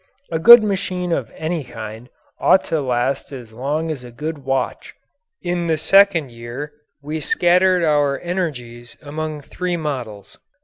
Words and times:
A 0.31 0.39
good 0.39 0.63
machine 0.63 1.11
of 1.11 1.29
any 1.37 1.63
kind 1.63 2.09
ought 2.39 2.63
to 2.63 2.81
last 2.81 3.31
as 3.31 3.51
long 3.53 3.91
as 3.91 4.03
a 4.03 4.09
good 4.09 4.39
watch. 4.39 4.95
In 5.43 5.67
the 5.67 5.77
second 5.77 6.31
year 6.31 6.73
we 7.03 7.19
scattered 7.19 7.83
our 7.83 8.17
energies 8.19 8.97
among 9.03 9.41
three 9.41 9.77
models. 9.77 10.39